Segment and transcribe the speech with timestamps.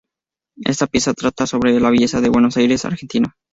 [0.65, 3.35] Esta pieza trata sobre la belleza de Buenos Aires, Argentina.